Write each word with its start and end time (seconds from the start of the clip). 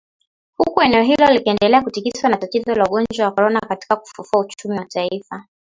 Huku 0.57 0.81
eneo 0.81 1.01
hilo 1.03 1.27
likiendelea 1.31 1.81
kutikiswa 1.81 2.29
na 2.29 2.37
tatizo 2.37 2.75
la 2.75 2.85
ugonjwa 2.85 3.25
wa 3.25 3.31
Corona 3.31 3.59
katika 3.59 3.95
kufufua 3.95 4.39
uchumi 4.41 4.77
wa 4.77 4.85
taifa. 4.85 5.45